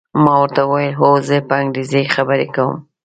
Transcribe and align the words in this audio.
ما 0.23 0.33
ورته 0.41 0.61
وویل: 0.65 0.93
هو، 1.01 1.09
زه 1.27 1.35
په 1.47 1.55
انګریزي 1.61 2.03
خبرې 2.15 2.45
کوم. 2.55 2.77